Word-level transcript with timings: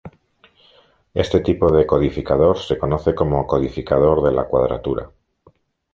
Este 1.13 1.41
tipo 1.41 1.71
de 1.71 1.85
codificador 1.85 2.57
se 2.57 2.79
conoce 2.79 3.13
como 3.13 3.45
codificador 3.45 4.23
de 4.23 4.31
la 4.33 4.45
cuadratura. 4.47 5.11